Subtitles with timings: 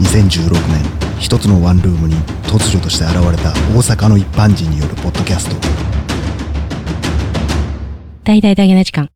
[0.00, 0.82] 2016年
[1.18, 2.14] 一つのワンルームに
[2.44, 5.56] 突如として現れた大阪の一般人によるポッドキャスト。
[8.24, 9.15] 大々大げな時間。